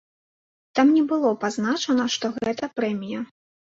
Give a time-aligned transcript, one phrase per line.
[0.77, 3.21] Там не было пазначана, што гэта прэмія.